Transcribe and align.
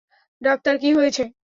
Doctor, 0.41 0.73
কী 0.77 0.89
হয়েছে? 0.97 1.23